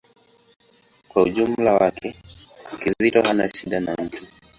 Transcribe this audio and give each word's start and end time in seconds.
Kwa 1.07 1.23
ujumla 1.23 1.73
wake, 1.73 2.15
Kizito 2.79 3.21
hana 3.21 3.49
shida 3.49 3.79
na 3.79 3.93
mtu. 3.95 4.27